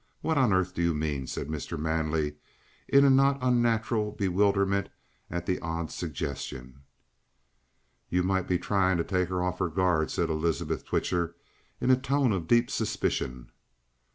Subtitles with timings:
[0.21, 1.77] What on earth do you mean?" said Mr.
[1.77, 2.33] Manley,
[2.87, 4.89] in a not unnatural bewilderment
[5.29, 6.79] at the odd suggestion.
[8.09, 11.35] "You might be trying to take her off her guard," said Elizabeth Twitcher
[11.79, 13.51] in a tone of deep suspicion.